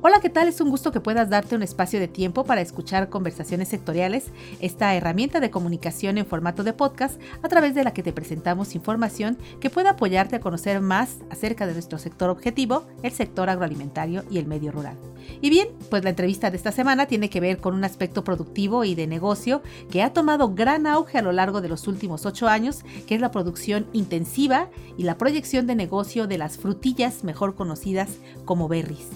Hola, 0.00 0.20
¿qué 0.22 0.30
tal? 0.30 0.46
Es 0.46 0.60
un 0.60 0.70
gusto 0.70 0.92
que 0.92 1.00
puedas 1.00 1.28
darte 1.28 1.56
un 1.56 1.64
espacio 1.64 1.98
de 1.98 2.06
tiempo 2.06 2.44
para 2.44 2.60
escuchar 2.60 3.08
conversaciones 3.08 3.66
sectoriales, 3.66 4.26
esta 4.60 4.94
herramienta 4.94 5.40
de 5.40 5.50
comunicación 5.50 6.18
en 6.18 6.26
formato 6.26 6.62
de 6.62 6.72
podcast 6.72 7.20
a 7.42 7.48
través 7.48 7.74
de 7.74 7.82
la 7.82 7.92
que 7.92 8.04
te 8.04 8.12
presentamos 8.12 8.76
información 8.76 9.38
que 9.58 9.70
pueda 9.70 9.90
apoyarte 9.90 10.36
a 10.36 10.40
conocer 10.40 10.80
más 10.80 11.16
acerca 11.30 11.66
de 11.66 11.72
nuestro 11.72 11.98
sector 11.98 12.30
objetivo, 12.30 12.86
el 13.02 13.10
sector 13.10 13.50
agroalimentario 13.50 14.22
y 14.30 14.38
el 14.38 14.46
medio 14.46 14.70
rural. 14.70 14.96
Y 15.40 15.50
bien, 15.50 15.66
pues 15.90 16.04
la 16.04 16.10
entrevista 16.10 16.52
de 16.52 16.58
esta 16.58 16.70
semana 16.70 17.06
tiene 17.06 17.28
que 17.28 17.40
ver 17.40 17.58
con 17.58 17.74
un 17.74 17.82
aspecto 17.82 18.22
productivo 18.22 18.84
y 18.84 18.94
de 18.94 19.08
negocio 19.08 19.62
que 19.90 20.04
ha 20.04 20.12
tomado 20.12 20.54
gran 20.54 20.86
auge 20.86 21.18
a 21.18 21.22
lo 21.22 21.32
largo 21.32 21.60
de 21.60 21.70
los 21.70 21.88
últimos 21.88 22.24
ocho 22.24 22.46
años, 22.46 22.84
que 23.08 23.16
es 23.16 23.20
la 23.20 23.32
producción 23.32 23.88
intensiva 23.92 24.68
y 24.96 25.02
la 25.02 25.18
proyección 25.18 25.66
de 25.66 25.74
negocio 25.74 26.28
de 26.28 26.38
las 26.38 26.56
frutillas 26.56 27.24
mejor 27.24 27.56
conocidas 27.56 28.18
como 28.44 28.68
berries. 28.68 29.08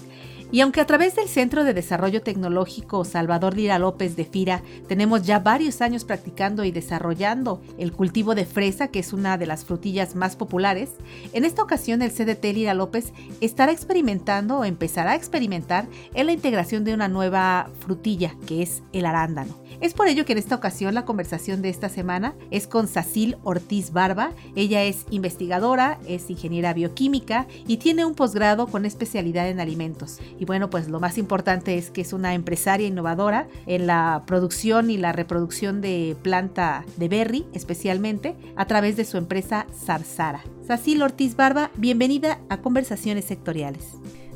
Y 0.53 0.61
aunque 0.61 0.81
a 0.81 0.85
través 0.85 1.15
del 1.15 1.27
Centro 1.27 1.63
de 1.63 1.73
Desarrollo 1.73 2.21
Tecnológico 2.21 3.05
Salvador 3.05 3.55
Lira 3.55 3.79
López 3.79 4.15
de 4.15 4.23
FIRA 4.23 4.61
tenemos 4.87 5.23
ya 5.23 5.39
varios 5.39 5.81
años 5.81 6.05
practicando 6.05 6.63
y 6.63 6.69
desarrollando 6.69 7.59
el 7.79 7.91
cultivo 7.91 8.35
de 8.35 8.45
fresa, 8.45 8.89
que 8.89 8.99
es 8.99 9.13
una 9.13 9.39
de 9.39 9.47
las 9.47 9.65
frutillas 9.65 10.13
más 10.13 10.35
populares, 10.35 10.91
en 11.33 11.43
esta 11.43 11.63
ocasión 11.63 12.03
el 12.03 12.11
CDT 12.11 12.43
Lira 12.53 12.75
López 12.75 13.13
estará 13.41 13.71
experimentando 13.71 14.59
o 14.59 14.63
empezará 14.63 15.13
a 15.13 15.15
experimentar 15.15 15.87
en 16.13 16.27
la 16.27 16.33
integración 16.33 16.83
de 16.83 16.93
una 16.93 17.07
nueva 17.07 17.71
frutilla, 17.79 18.35
que 18.45 18.61
es 18.61 18.83
el 18.93 19.07
arándano. 19.07 19.63
Es 19.81 19.93
por 19.93 20.07
ello 20.07 20.23
que 20.23 20.33
en 20.33 20.37
esta 20.37 20.55
ocasión 20.55 20.93
la 20.93 21.03
conversación 21.03 21.61
de 21.61 21.69
esta 21.69 21.89
semana 21.89 22.35
es 22.51 22.67
con 22.67 22.87
Sacil 22.87 23.37
Ortiz 23.43 23.91
Barba. 23.91 24.31
Ella 24.55 24.83
es 24.83 25.05
investigadora, 25.09 25.99
es 26.07 26.29
ingeniera 26.29 26.73
bioquímica 26.73 27.47
y 27.67 27.77
tiene 27.77 28.05
un 28.05 28.15
posgrado 28.15 28.67
con 28.67 28.85
especialidad 28.85 29.49
en 29.49 29.59
alimentos. 29.59 30.19
Y 30.43 30.45
bueno, 30.45 30.69
pues 30.69 30.89
lo 30.89 30.99
más 30.99 31.17
importante 31.17 31.77
es 31.77 31.89
que 31.89 32.01
es 32.01 32.11
una 32.11 32.33
empresaria 32.33 32.85
innovadora 32.85 33.47
en 33.65 33.87
la 33.87 34.23
producción 34.27 34.89
y 34.89 34.97
la 34.97 35.13
reproducción 35.13 35.79
de 35.79 36.17
planta 36.21 36.83
de 36.97 37.07
berry, 37.07 37.45
especialmente 37.53 38.35
a 38.57 38.67
través 38.67 38.97
de 38.97 39.05
su 39.05 39.15
empresa 39.15 39.67
Zarzara. 39.73 40.41
Sacil 40.67 41.01
Ortiz 41.01 41.37
Barba, 41.37 41.71
bienvenida 41.77 42.41
a 42.49 42.57
Conversaciones 42.57 43.23
Sectoriales. 43.23 43.93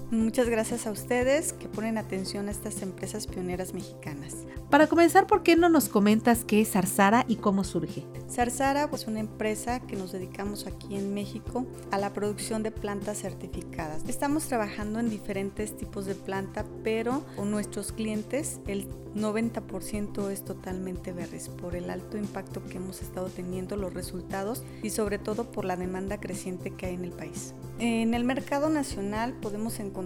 Muchas 0.10 0.48
gracias 0.48 0.88
a 0.88 0.92
ustedes 0.92 1.52
que 1.52 1.68
ponen 1.68 1.98
atención 1.98 2.48
a 2.48 2.52
estas 2.52 2.82
empresas 2.82 3.28
pioneras 3.28 3.74
mexicanas. 3.74 4.36
Para 4.70 4.88
comenzar, 4.88 5.28
¿por 5.28 5.44
qué 5.44 5.58
no 5.58 5.68
nos 5.68 5.90
comentas 5.90 6.46
qué 6.46 6.62
es 6.62 6.72
Zarzara 6.72 7.26
y 7.28 7.36
cómo 7.36 7.66
surge? 7.66 8.06
Zarzara 8.30 8.84
es 8.84 8.88
pues, 8.88 9.08
una 9.08 9.20
empresa 9.20 9.82
que 9.82 9.98
nos 9.98 10.14
dedicamos 10.14 10.66
aquí 10.66 10.96
en 10.96 11.14
México 11.14 11.66
a 11.92 11.98
la 11.98 12.14
producción 12.14 12.64
de 12.64 12.72
plantas 12.72 13.20
certificadas. 13.20 14.04
Estamos 14.08 14.46
trabajando 14.46 15.02
en 15.02 15.10
diferentes 15.10 15.76
tipos 15.76 16.06
de 16.06 16.16
planta, 16.16 16.66
pero 16.86 17.26
con 17.36 17.52
nuestros 17.52 17.92
clientes 17.92 18.62
el 18.66 18.88
90% 19.14 20.30
es 20.30 20.46
totalmente 20.46 21.12
berries 21.12 21.50
por 21.50 21.76
el 21.76 21.90
alto 21.90 22.18
impacto 22.18 22.64
que 22.64 22.78
hemos 22.78 23.02
estado 23.02 23.28
teniendo, 23.28 23.76
los 23.76 23.94
resultados 23.94 24.64
y 24.84 24.92
sobre 24.92 25.18
todo 25.18 25.52
por 25.52 25.66
la 25.66 25.76
demanda 25.76 26.20
creciente 26.20 26.72
que 26.72 26.86
hay 26.86 26.94
en 26.94 27.04
el 27.04 27.12
país. 27.12 27.54
En 27.80 28.14
el 28.14 28.24
mercado 28.24 28.70
nacional 28.70 29.34
podemos 29.34 29.80
encontrar 29.80 29.97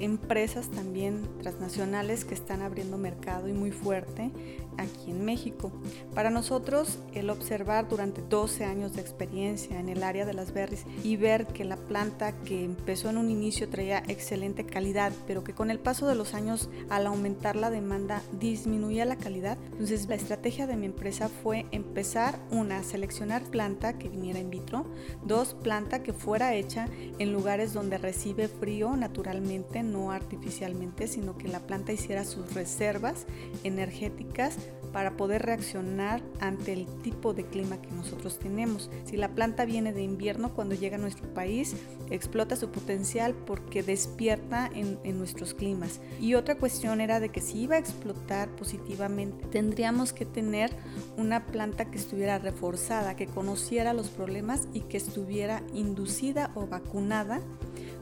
empresas 0.00 0.68
también 0.70 1.22
transnacionales 1.40 2.24
que 2.24 2.34
están 2.34 2.62
abriendo 2.62 2.98
mercado 2.98 3.48
y 3.48 3.52
muy 3.52 3.70
fuerte 3.70 4.30
aquí 4.76 5.10
en 5.10 5.24
México. 5.24 5.72
Para 6.14 6.30
nosotros 6.30 6.98
el 7.14 7.30
observar 7.30 7.88
durante 7.88 8.22
12 8.22 8.64
años 8.64 8.94
de 8.94 9.00
experiencia 9.00 9.78
en 9.78 9.88
el 9.88 10.02
área 10.02 10.26
de 10.26 10.34
las 10.34 10.52
berries 10.52 10.84
y 11.02 11.16
ver 11.16 11.46
que 11.46 11.64
la 11.64 11.76
planta 11.76 12.32
que 12.44 12.64
empezó 12.64 13.10
en 13.10 13.18
un 13.18 13.30
inicio 13.30 13.68
traía 13.68 14.02
excelente 14.08 14.66
calidad, 14.66 15.12
pero 15.26 15.44
que 15.44 15.54
con 15.54 15.70
el 15.70 15.78
paso 15.78 16.06
de 16.06 16.14
los 16.14 16.34
años 16.34 16.68
al 16.90 17.06
aumentar 17.06 17.56
la 17.56 17.70
demanda 17.70 18.22
disminuía 18.38 19.04
la 19.04 19.16
calidad, 19.16 19.58
entonces 19.72 20.08
la 20.08 20.16
estrategia 20.16 20.66
de 20.66 20.76
mi 20.76 20.86
empresa 20.86 21.28
fue 21.28 21.66
empezar 21.70 22.38
una, 22.50 22.82
seleccionar 22.82 23.42
planta 23.44 23.98
que 23.98 24.08
viniera 24.08 24.38
in 24.38 24.50
vitro, 24.50 24.86
dos, 25.24 25.54
planta 25.54 26.02
que 26.02 26.12
fuera 26.12 26.54
hecha 26.54 26.88
en 27.18 27.32
lugares 27.32 27.72
donde 27.72 27.98
recibe 27.98 28.48
frío 28.48 28.96
naturalmente, 29.14 29.84
no 29.84 30.10
artificialmente, 30.10 31.06
sino 31.06 31.38
que 31.38 31.46
la 31.46 31.60
planta 31.60 31.92
hiciera 31.92 32.24
sus 32.24 32.52
reservas 32.52 33.26
energéticas 33.62 34.56
para 34.92 35.16
poder 35.16 35.42
reaccionar 35.42 36.20
ante 36.40 36.72
el 36.72 36.86
tipo 37.02 37.32
de 37.32 37.44
clima 37.44 37.80
que 37.80 37.92
nosotros 37.92 38.40
tenemos. 38.40 38.90
Si 39.04 39.16
la 39.16 39.28
planta 39.28 39.64
viene 39.66 39.92
de 39.92 40.02
invierno, 40.02 40.52
cuando 40.52 40.74
llega 40.74 40.96
a 40.96 41.00
nuestro 41.00 41.32
país, 41.32 41.76
explota 42.10 42.56
su 42.56 42.70
potencial 42.70 43.34
porque 43.34 43.84
despierta 43.84 44.68
en, 44.74 44.98
en 45.04 45.18
nuestros 45.18 45.54
climas. 45.54 46.00
Y 46.20 46.34
otra 46.34 46.56
cuestión 46.56 47.00
era 47.00 47.20
de 47.20 47.28
que 47.28 47.40
si 47.40 47.60
iba 47.60 47.76
a 47.76 47.80
explotar 47.80 48.48
positivamente, 48.56 49.46
tendríamos 49.46 50.12
que 50.12 50.26
tener 50.26 50.74
una 51.16 51.46
planta 51.46 51.84
que 51.84 51.98
estuviera 51.98 52.38
reforzada, 52.38 53.14
que 53.14 53.26
conociera 53.26 53.92
los 53.92 54.08
problemas 54.08 54.66
y 54.72 54.80
que 54.80 54.96
estuviera 54.96 55.62
inducida 55.72 56.50
o 56.56 56.66
vacunada 56.66 57.40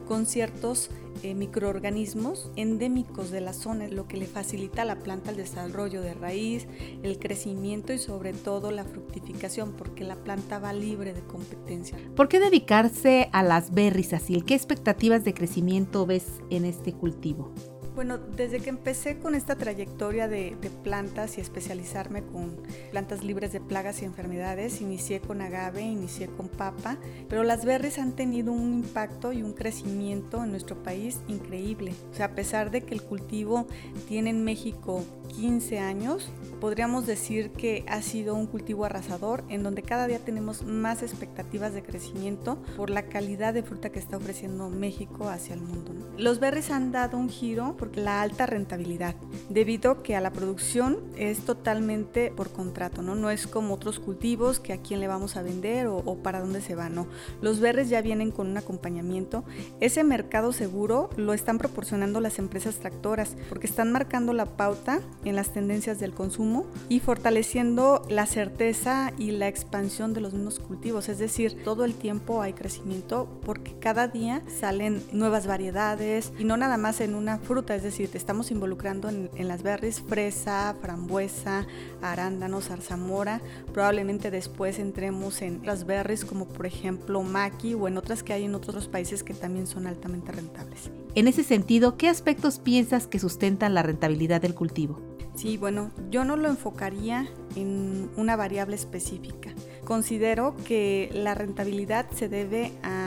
con 0.05 0.25
ciertos 0.25 0.89
eh, 1.21 1.35
microorganismos 1.35 2.51
endémicos 2.55 3.31
de 3.31 3.41
la 3.41 3.53
zona, 3.53 3.87
lo 3.87 4.07
que 4.07 4.17
le 4.17 4.25
facilita 4.25 4.81
a 4.81 4.85
la 4.85 4.99
planta 4.99 5.31
el 5.31 5.37
desarrollo 5.37 6.01
de 6.01 6.13
raíz, 6.13 6.67
el 7.03 7.19
crecimiento 7.19 7.93
y 7.93 7.97
sobre 7.97 8.33
todo 8.33 8.71
la 8.71 8.83
fructificación, 8.83 9.73
porque 9.73 10.03
la 10.03 10.15
planta 10.15 10.59
va 10.59 10.73
libre 10.73 11.13
de 11.13 11.21
competencia. 11.21 11.97
¿Por 12.15 12.27
qué 12.27 12.39
dedicarse 12.39 13.29
a 13.31 13.43
las 13.43 13.73
berries 13.73 14.13
así? 14.13 14.41
¿Qué 14.41 14.55
expectativas 14.55 15.23
de 15.23 15.33
crecimiento 15.33 16.05
ves 16.05 16.25
en 16.49 16.65
este 16.65 16.93
cultivo? 16.93 17.53
Bueno, 17.95 18.17
desde 18.17 18.59
que 18.59 18.71
empecé 18.71 19.19
con 19.19 19.35
esta 19.35 19.55
trayectoria 19.55 20.27
de, 20.27 20.57
plantas 20.83 21.37
y 21.37 21.41
especializarme 21.41 22.23
con 22.23 22.57
plantas 22.89 23.23
libres 23.23 23.53
de 23.53 23.61
plagas 23.61 24.01
y 24.01 24.05
enfermedades, 24.05 24.81
inicié 24.81 25.19
con 25.19 25.41
agave, 25.41 25.83
inicié 25.83 26.27
con 26.27 26.47
papa, 26.49 26.97
pero 27.29 27.43
las 27.43 27.63
berries 27.63 27.99
han 27.99 28.13
tenido 28.13 28.51
un 28.51 28.73
impacto 28.73 29.31
y 29.31 29.43
un 29.43 29.53
crecimiento 29.53 30.43
en 30.43 30.49
nuestro 30.49 30.81
país 30.81 31.19
increíble. 31.27 31.93
O 32.11 32.15
sea, 32.15 32.27
a 32.27 32.35
pesar 32.35 32.71
de 32.71 32.81
que 32.81 32.95
el 32.95 33.03
cultivo 33.03 33.67
tiene 34.07 34.31
en 34.31 34.43
México 34.43 35.03
15 35.35 35.79
años, 35.79 36.31
podríamos 36.59 37.05
decir 37.05 37.51
que 37.51 37.85
ha 37.87 38.01
sido 38.01 38.35
un 38.35 38.47
cultivo 38.47 38.85
arrasador 38.85 39.43
en 39.49 39.63
donde 39.63 39.83
cada 39.83 40.07
día 40.07 40.19
tenemos 40.19 40.63
más 40.63 41.03
expectativas 41.03 41.73
de 41.73 41.83
crecimiento 41.83 42.57
por 42.75 42.89
la 42.89 43.03
calidad 43.03 43.53
de 43.53 43.63
fruta 43.63 43.91
que 43.91 43.99
está 43.99 44.17
ofreciendo 44.17 44.69
México 44.69 45.29
hacia 45.29 45.53
el 45.53 45.61
mundo. 45.61 45.93
Los 46.17 46.39
berries 46.39 46.71
han 46.71 46.91
dado 46.91 47.17
un 47.17 47.29
giro 47.29 47.75
la 47.95 48.21
alta 48.21 48.45
rentabilidad, 48.45 49.15
debido 49.49 50.03
que 50.03 50.15
a 50.15 50.21
la 50.21 50.31
producción 50.31 50.99
es 51.17 51.39
totalmente 51.39 52.31
por 52.31 52.51
contrato, 52.51 53.01
¿no? 53.01 53.15
No 53.15 53.29
es 53.29 53.47
como 53.47 53.73
otros 53.73 53.99
cultivos 53.99 54.59
que 54.59 54.73
a 54.73 54.77
quién 54.77 54.99
le 54.99 55.07
vamos 55.07 55.35
a 55.35 55.41
vender 55.41 55.87
o, 55.87 55.97
o 55.97 56.17
para 56.17 56.39
dónde 56.39 56.61
se 56.61 56.75
va, 56.75 56.89
no. 56.89 57.07
Los 57.41 57.59
berries 57.59 57.89
ya 57.89 58.01
vienen 58.01 58.31
con 58.31 58.47
un 58.47 58.57
acompañamiento. 58.57 59.43
Ese 59.79 60.03
mercado 60.03 60.53
seguro 60.53 61.09
lo 61.17 61.33
están 61.33 61.57
proporcionando 61.57 62.19
las 62.19 62.39
empresas 62.39 62.75
tractoras 62.75 63.35
porque 63.49 63.67
están 63.67 63.91
marcando 63.91 64.33
la 64.33 64.45
pauta 64.45 64.99
en 65.25 65.35
las 65.35 65.53
tendencias 65.53 65.99
del 65.99 66.13
consumo 66.13 66.65
y 66.89 66.99
fortaleciendo 66.99 68.03
la 68.09 68.25
certeza 68.25 69.11
y 69.17 69.31
la 69.31 69.47
expansión 69.47 70.13
de 70.13 70.21
los 70.21 70.33
mismos 70.33 70.59
cultivos. 70.59 71.09
Es 71.09 71.19
decir, 71.19 71.63
todo 71.63 71.85
el 71.85 71.95
tiempo 71.95 72.41
hay 72.41 72.53
crecimiento 72.53 73.27
porque 73.45 73.75
cada 73.79 74.07
día 74.07 74.41
salen 74.59 75.03
nuevas 75.11 75.47
variedades 75.47 76.31
y 76.37 76.43
no 76.43 76.57
nada 76.57 76.77
más 76.77 77.01
en 77.01 77.15
una 77.15 77.37
fruta 77.39 77.72
es 77.75 77.83
decir, 77.83 78.09
te 78.09 78.17
estamos 78.17 78.51
involucrando 78.51 79.09
en, 79.09 79.47
las 79.47 79.63
berries 79.63 80.01
fresa, 80.01 80.75
frambuesa, 80.81 81.67
arándano, 82.01 82.61
zarzamora. 82.61 83.41
Probablemente 83.73 84.31
después 84.31 84.79
entremos 84.79 85.41
en 85.41 85.65
las 85.65 85.85
berries 85.85 86.25
como 86.25 86.47
por 86.47 86.65
ejemplo 86.65 87.21
maqui 87.23 87.73
o 87.73 87.87
en 87.87 87.97
otras 87.97 88.23
que 88.23 88.33
hay 88.33 88.45
en 88.45 88.55
otros 88.55 88.87
países 88.87 89.23
que 89.23 89.33
también 89.33 89.67
son 89.67 89.87
altamente 89.87 90.31
rentables. 90.31 90.91
En 91.15 91.27
ese 91.27 91.43
sentido, 91.43 91.97
¿qué 91.97 92.09
aspectos 92.09 92.59
piensas 92.59 93.07
que 93.07 93.19
sustentan 93.19 93.73
la 93.73 93.83
rentabilidad 93.83 94.41
del 94.41 94.55
cultivo? 94.55 94.99
Sí, 95.35 95.57
bueno, 95.57 95.91
yo 96.11 96.23
no 96.25 96.35
lo 96.35 96.47
enfocaría 96.47 97.27
en 97.55 98.09
una 98.17 98.35
variable 98.35 98.75
específica. 98.75 99.53
Considero 99.83 100.55
que 100.65 101.09
la 101.13 101.33
rentabilidad 101.33 102.09
se 102.11 102.29
debe 102.29 102.71
a 102.83 103.02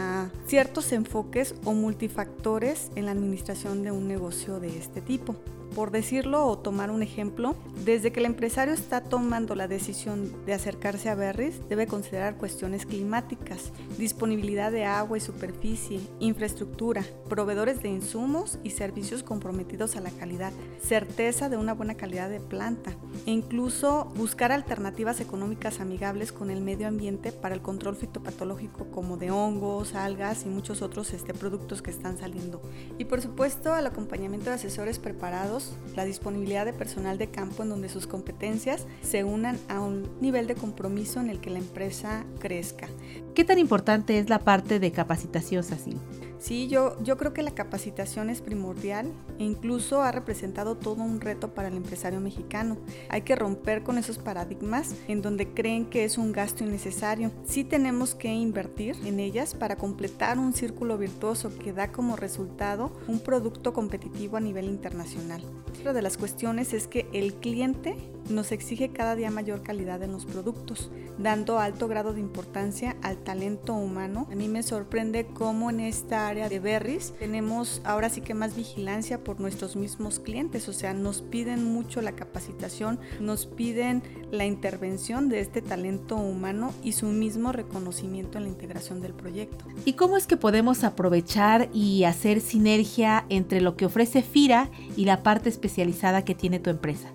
ciertos 0.47 0.93
enfoques 0.93 1.55
o 1.65 1.73
multifactores 1.73 2.91
en 2.95 3.07
la 3.07 3.13
administración 3.13 3.83
de 3.83 3.91
un 3.91 4.07
negocio 4.07 4.61
de 4.61 4.79
este 4.79 5.01
tipo. 5.01 5.35
Por 5.75 5.91
decirlo 5.91 6.47
o 6.47 6.59
tomar 6.59 6.91
un 6.91 7.03
ejemplo, 7.03 7.55
desde 7.85 8.13
que 8.13 8.21
el 8.21 8.27
empresario 8.27 8.73
está 8.73 9.03
tomando 9.03 9.55
la 9.55 9.69
decisión 9.69 10.33
de 10.47 10.55
acercarse 10.55 11.09
a 11.09 11.15
Berries, 11.15 11.69
debe 11.69 11.87
considerar 11.87 12.37
cuestiones 12.37 12.87
climáticas, 12.87 13.73
disponibilidad 13.99 14.73
de 14.73 14.85
agua 14.85 15.19
y 15.19 15.21
superficie, 15.21 16.01
infraestructura, 16.19 17.05
proveedores 17.29 17.83
de 17.83 17.89
insumos 17.89 18.59
y 18.65 18.71
servicios 18.71 19.23
comprometidos 19.23 19.97
a 19.97 20.01
la 20.01 20.11
calidad, 20.11 20.53
certeza 20.81 21.49
de 21.49 21.57
una 21.57 21.75
buena 21.75 21.95
calidad 21.95 22.31
de 22.31 22.41
planta 22.41 22.93
e 23.27 23.31
incluso 23.31 24.07
buscar 24.17 24.53
alternativas 24.53 25.21
económicas 25.21 25.81
amigables 25.81 26.33
con 26.33 26.51
el 26.51 26.61
medio 26.61 26.89
ambiente 26.89 27.33
para 27.33 27.55
el 27.55 27.63
control 27.63 27.97
fitopatológico 27.97 28.87
como 28.91 29.17
de 29.17 29.31
hongos, 29.31 29.95
algas 29.95 30.45
y 30.47 30.49
muchos 30.49 30.83
otros 30.83 31.13
este, 31.13 31.35
productos 31.35 31.83
que 31.83 31.91
están 31.91 32.19
saliendo. 32.19 32.63
Y 32.99 33.05
por 33.05 33.21
supuesto 33.21 33.73
al 33.73 33.87
acompañamiento 33.87 34.51
de 34.51 34.57
asesores 34.57 34.99
preparados, 34.99 35.56
la 35.95 36.05
disponibilidad 36.05 36.65
de 36.65 36.73
personal 36.73 37.19
de 37.19 37.31
campo 37.31 37.63
en 37.63 37.71
donde 37.71 37.89
sus 37.89 38.07
competencias 38.07 38.87
se 39.03 39.25
unan 39.25 39.59
a 39.69 39.81
un 39.81 40.09
nivel 40.21 40.47
de 40.47 40.55
compromiso 40.55 41.21
en 41.21 41.31
el 41.31 41.41
que 41.41 41.51
la 41.51 41.59
empresa 41.59 42.25
crezca. 42.39 42.89
¿Qué 43.35 43.45
tan 43.45 43.59
importante 43.59 44.19
es 44.19 44.29
la 44.29 44.41
parte 44.41 44.79
de 44.79 44.93
capacitación, 44.93 45.63
Sacil? 45.63 45.99
Sí, 46.39 46.69
yo, 46.69 46.97
yo 47.03 47.17
creo 47.17 47.33
que 47.33 47.43
la 47.43 47.55
capacitación 47.55 48.31
es 48.31 48.41
primordial 48.43 49.13
e 49.39 49.45
incluso 49.45 50.03
ha 50.03 50.13
representado 50.13 50.77
todo 50.77 51.03
un 51.03 51.21
reto 51.21 51.55
para 51.55 51.69
el 51.69 51.77
empresario 51.77 52.21
mexicano. 52.21 52.77
Hay 53.09 53.23
que 53.23 53.37
romper 53.37 53.83
con 53.83 53.99
esos 53.99 54.19
paradigmas 54.19 54.95
en 55.09 55.23
donde 55.23 55.53
creen 55.53 55.87
que 55.87 56.05
es 56.05 56.19
un 56.19 56.33
gasto 56.33 56.65
innecesario. 56.65 57.33
Sí 57.45 57.65
tenemos 57.65 58.15
que 58.15 58.29
invertir 58.29 58.97
en 59.05 59.21
ellas 59.21 59.55
para 59.55 59.77
completar 59.77 60.39
un 60.39 60.53
círculo 60.53 60.99
virtuoso 60.99 61.57
que 61.57 61.73
da 61.73 61.91
como 61.91 62.17
resultado 62.17 62.93
un 63.09 63.21
producto 63.21 63.73
competitivo 63.73 64.37
a 64.37 64.41
nivel 64.41 64.67
internacional. 64.67 65.43
Otra 65.69 65.93
de 65.93 66.03
las 66.03 66.17
cuestiones 66.17 66.73
es 66.73 66.87
que 66.87 67.09
el 67.13 67.35
cliente 67.35 67.97
nos 68.31 68.53
exige 68.53 68.91
cada 68.91 69.15
día 69.15 69.31
mayor 69.31 69.63
calidad 69.63 70.03
en 70.03 70.13
los 70.13 70.27
productos, 70.27 70.91
dando 71.19 71.59
alto 71.59 71.89
grado 71.89 72.13
de 72.13 72.21
importancia 72.21 72.97
al 73.03 73.19
talento 73.19 73.75
humano. 73.75 74.27
A 74.31 74.35
mí 74.35 74.49
me 74.49 74.63
sorprende 74.63 75.27
cómo 75.27 75.71
en 75.71 75.81
esta 75.81 76.26
área 76.29 76.49
de 76.49 76.61
berries 76.61 77.15
tenemos 77.19 77.81
ahora 77.85 78.09
sí 78.09 78.21
que 78.21 78.35
más 78.35 78.57
vigilancia 78.57 79.23
por 79.23 79.41
nuestros 79.41 79.77
mismos 79.77 80.19
clientes, 80.19 80.69
o 80.69 80.73
sea, 80.73 80.95
nos 80.95 81.23
piden 81.23 81.65
mucho 81.65 82.01
la 82.03 82.13
capacitación, 82.13 82.99
nos 83.21 83.47
piden 83.47 84.03
la 84.31 84.45
intervención 84.45 85.29
de 85.29 85.41
este 85.41 85.63
talento 85.63 86.17
humano 86.17 86.73
y 86.83 86.93
su 86.93 87.07
mismo 87.07 87.53
reconocimiento 87.53 88.39
en 88.39 88.45
la 88.45 88.51
integración 88.51 89.01
del 89.01 89.15
proyecto. 89.15 89.65
¿Y 89.85 89.95
cómo 89.95 90.17
es 90.17 90.27
que 90.27 90.37
podemos 90.37 90.85
aprovechar 90.85 91.69
y 91.73 92.05
hacer 92.05 92.41
sinergia 92.41 93.25
entre 93.29 93.61
lo 93.61 93.77
que 93.77 93.87
ofrece 93.87 94.23
FIRA 94.23 94.71
y 94.97 95.05
la 95.05 95.23
parte 95.23 95.49
especializada 95.49 96.25
que 96.25 96.35
tiene 96.35 96.59
tu 96.59 96.71
empresa? 96.71 97.09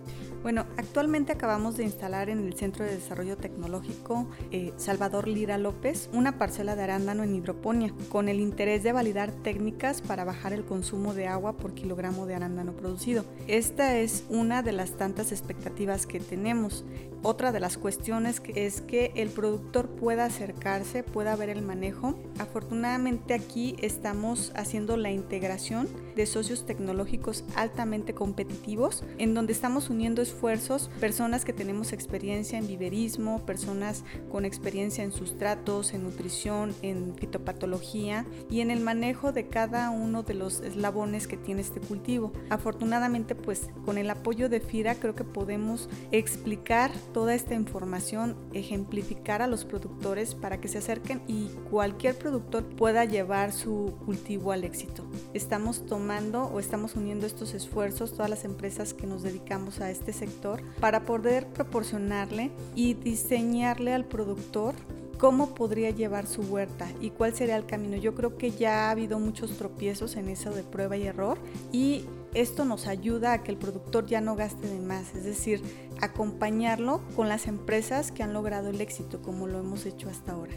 Bueno, 0.43 0.65
actualmente 0.77 1.31
acabamos 1.31 1.77
de 1.77 1.83
instalar 1.83 2.27
en 2.29 2.39
el 2.39 2.55
Centro 2.55 2.83
de 2.83 2.95
Desarrollo 2.95 3.37
Tecnológico 3.37 4.27
eh, 4.49 4.73
Salvador 4.75 5.27
Lira 5.27 5.59
López 5.59 6.09
una 6.13 6.39
parcela 6.39 6.75
de 6.75 6.81
arándano 6.81 7.23
en 7.23 7.35
hidroponía, 7.35 7.93
con 8.09 8.27
el 8.27 8.39
interés 8.39 8.81
de 8.81 8.91
validar 8.91 9.31
técnicas 9.31 10.01
para 10.01 10.23
bajar 10.23 10.53
el 10.53 10.65
consumo 10.65 11.13
de 11.13 11.27
agua 11.27 11.53
por 11.53 11.75
kilogramo 11.75 12.25
de 12.25 12.35
arándano 12.35 12.73
producido. 12.73 13.23
Esta 13.47 13.99
es 13.99 14.23
una 14.29 14.63
de 14.63 14.71
las 14.71 14.97
tantas 14.97 15.31
expectativas 15.31 16.07
que 16.07 16.19
tenemos. 16.19 16.83
Otra 17.23 17.51
de 17.51 17.59
las 17.59 17.77
cuestiones 17.77 18.41
es 18.55 18.81
que 18.81 19.11
el 19.15 19.29
productor 19.29 19.89
pueda 19.89 20.25
acercarse, 20.25 21.03
pueda 21.03 21.35
ver 21.35 21.49
el 21.49 21.61
manejo. 21.61 22.15
Afortunadamente 22.39 23.35
aquí 23.35 23.75
estamos 23.79 24.51
haciendo 24.55 24.97
la 24.97 25.11
integración 25.11 25.87
de 26.15 26.25
socios 26.25 26.65
tecnológicos 26.65 27.43
altamente 27.55 28.15
competitivos, 28.15 29.03
en 29.19 29.35
donde 29.35 29.53
estamos 29.53 29.91
uniendo 29.91 30.23
esfuerzos, 30.31 30.89
personas 30.99 31.45
que 31.45 31.53
tenemos 31.53 31.93
experiencia 31.93 32.57
en 32.57 32.67
viverismo, 32.67 33.45
personas 33.45 34.03
con 34.31 34.45
experiencia 34.45 35.03
en 35.03 35.11
sustratos, 35.11 35.93
en 35.93 36.03
nutrición, 36.03 36.73
en 36.81 37.15
fitopatología 37.15 38.25
y 38.49 38.61
en 38.61 38.71
el 38.71 38.79
manejo 38.79 39.31
de 39.31 39.47
cada 39.47 39.89
uno 39.89 40.23
de 40.23 40.33
los 40.33 40.61
eslabones 40.61 41.27
que 41.27 41.37
tiene 41.37 41.61
este 41.61 41.79
cultivo. 41.79 42.31
Afortunadamente 42.49 43.35
pues 43.35 43.69
con 43.85 43.97
el 43.97 44.09
apoyo 44.09 44.49
de 44.49 44.61
FIRA 44.61 44.95
creo 44.95 45.15
que 45.15 45.23
podemos 45.23 45.89
explicar 46.11 46.91
toda 47.13 47.33
esta 47.35 47.53
información, 47.53 48.37
ejemplificar 48.53 49.41
a 49.41 49.47
los 49.47 49.65
productores 49.65 50.35
para 50.35 50.61
que 50.61 50.67
se 50.67 50.77
acerquen 50.77 51.21
y 51.27 51.49
cualquier 51.69 52.17
productor 52.17 52.63
pueda 52.63 53.05
llevar 53.05 53.51
su 53.51 53.93
cultivo 54.05 54.51
al 54.51 54.63
éxito. 54.63 55.03
Estamos 55.33 55.85
tomando 55.85 56.45
o 56.45 56.59
estamos 56.59 56.95
uniendo 56.95 57.25
estos 57.25 57.53
esfuerzos, 57.53 58.13
todas 58.13 58.29
las 58.29 58.45
empresas 58.45 58.93
que 58.93 59.07
nos 59.07 59.23
dedicamos 59.23 59.81
a 59.81 59.91
este 59.91 60.13
sector, 60.21 60.61
para 60.79 61.01
poder 61.01 61.47
proporcionarle 61.47 62.51
y 62.75 62.93
diseñarle 62.93 63.93
al 63.93 64.05
productor 64.05 64.75
cómo 65.17 65.53
podría 65.53 65.89
llevar 65.91 66.25
su 66.27 66.41
huerta 66.41 66.87
y 66.99 67.09
cuál 67.09 67.35
sería 67.35 67.57
el 67.57 67.65
camino. 67.65 67.97
Yo 67.97 68.15
creo 68.15 68.37
que 68.37 68.51
ya 68.51 68.87
ha 68.87 68.91
habido 68.91 69.19
muchos 69.19 69.57
tropiezos 69.57 70.15
en 70.15 70.29
eso 70.29 70.51
de 70.51 70.63
prueba 70.63 70.97
y 70.97 71.05
error 71.05 71.37
y 71.71 72.05
esto 72.33 72.65
nos 72.65 72.87
ayuda 72.87 73.33
a 73.33 73.43
que 73.43 73.51
el 73.51 73.57
productor 73.57 74.05
ya 74.07 74.21
no 74.21 74.35
gaste 74.35 74.67
de 74.67 74.79
más, 74.79 75.13
es 75.15 75.23
decir, 75.23 75.61
acompañarlo 76.01 77.01
con 77.15 77.29
las 77.29 77.47
empresas 77.47 78.11
que 78.11 78.23
han 78.23 78.33
logrado 78.33 78.69
el 78.69 78.81
éxito 78.81 79.21
como 79.21 79.47
lo 79.47 79.59
hemos 79.59 79.85
hecho 79.85 80.09
hasta 80.09 80.31
ahora. 80.31 80.53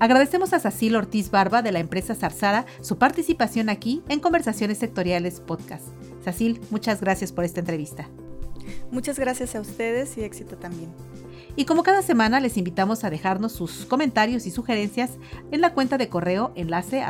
Agradecemos 0.00 0.52
a 0.52 0.60
Sacil 0.60 0.94
Ortiz 0.94 1.30
Barba 1.30 1.62
de 1.62 1.72
la 1.72 1.80
empresa 1.80 2.14
Zarzara 2.14 2.66
su 2.82 2.98
participación 2.98 3.68
aquí 3.68 4.02
en 4.08 4.20
Conversaciones 4.20 4.78
Sectoriales 4.78 5.40
Podcast. 5.40 5.88
Sacil, 6.24 6.60
muchas 6.70 7.00
gracias 7.00 7.32
por 7.32 7.44
esta 7.44 7.60
entrevista. 7.60 8.08
Muchas 8.90 9.18
gracias 9.18 9.54
a 9.54 9.60
ustedes 9.60 10.16
y 10.16 10.24
éxito 10.24 10.56
también. 10.56 10.90
Y 11.58 11.64
como 11.64 11.82
cada 11.82 12.02
semana 12.02 12.38
les 12.38 12.56
invitamos 12.56 13.02
a 13.02 13.10
dejarnos 13.10 13.50
sus 13.50 13.84
comentarios 13.84 14.46
y 14.46 14.52
sugerencias 14.52 15.18
en 15.50 15.60
la 15.60 15.74
cuenta 15.74 15.98
de 15.98 16.08
correo 16.08 16.52
enlace 16.54 17.04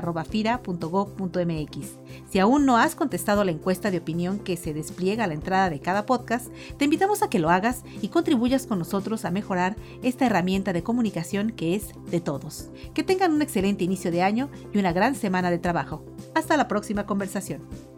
Si 2.30 2.38
aún 2.38 2.64
no 2.64 2.78
has 2.78 2.94
contestado 2.94 3.44
la 3.44 3.50
encuesta 3.50 3.90
de 3.90 3.98
opinión 3.98 4.38
que 4.38 4.56
se 4.56 4.72
despliega 4.72 5.24
a 5.24 5.26
la 5.26 5.34
entrada 5.34 5.68
de 5.68 5.80
cada 5.80 6.06
podcast, 6.06 6.48
te 6.78 6.86
invitamos 6.86 7.22
a 7.22 7.28
que 7.28 7.38
lo 7.38 7.50
hagas 7.50 7.82
y 8.00 8.08
contribuyas 8.08 8.66
con 8.66 8.78
nosotros 8.78 9.26
a 9.26 9.30
mejorar 9.30 9.76
esta 10.02 10.24
herramienta 10.24 10.72
de 10.72 10.82
comunicación 10.82 11.50
que 11.50 11.74
es 11.74 11.92
de 12.10 12.20
todos. 12.20 12.70
Que 12.94 13.02
tengan 13.02 13.34
un 13.34 13.42
excelente 13.42 13.84
inicio 13.84 14.10
de 14.10 14.22
año 14.22 14.48
y 14.72 14.78
una 14.78 14.94
gran 14.94 15.14
semana 15.14 15.50
de 15.50 15.58
trabajo. 15.58 16.06
Hasta 16.34 16.56
la 16.56 16.68
próxima 16.68 17.04
conversación. 17.04 17.97